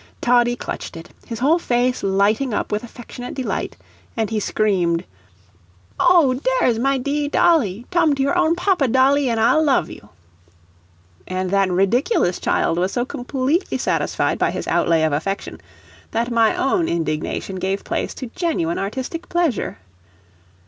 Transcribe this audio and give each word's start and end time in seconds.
Toddie 0.19 0.55
clutched 0.55 0.97
it, 0.97 1.09
his 1.27 1.37
whole 1.37 1.59
face 1.59 2.01
lighting 2.01 2.55
up 2.55 2.71
with 2.71 2.83
affectionate 2.83 3.35
delight, 3.35 3.77
and 4.17 4.31
he 4.31 4.39
screamed: 4.39 5.03
"Oh, 5.99 6.33
dare 6.33 6.67
is 6.67 6.79
my 6.79 6.97
dee 6.97 7.27
dolly: 7.27 7.85
tum 7.91 8.15
to 8.15 8.23
your 8.23 8.35
own 8.35 8.55
papa, 8.55 8.87
dolly, 8.87 9.29
an' 9.29 9.37
I'll 9.37 9.63
love 9.63 9.91
you." 9.91 10.09
And 11.27 11.51
that 11.51 11.69
ridiculous 11.69 12.39
child 12.39 12.79
was 12.79 12.91
so 12.93 13.05
completely 13.05 13.77
satisfied 13.77 14.39
by 14.39 14.49
his 14.49 14.67
outlay 14.67 15.03
of 15.03 15.13
affection 15.13 15.61
that 16.09 16.31
my 16.31 16.55
own 16.55 16.87
indignation 16.89 17.57
gave 17.57 17.83
place 17.83 18.15
to 18.15 18.31
genuine 18.33 18.79
artistic 18.79 19.29
pleasure. 19.29 19.77